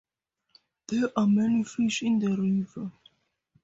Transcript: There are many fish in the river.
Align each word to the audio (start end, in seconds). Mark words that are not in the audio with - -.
There 0.87 1.11
are 1.15 1.27
many 1.27 1.63
fish 1.63 2.01
in 2.01 2.17
the 2.17 2.35
river. 2.35 2.91